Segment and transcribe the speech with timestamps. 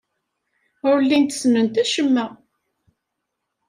[0.89, 2.25] Ur llint ssnent acemma.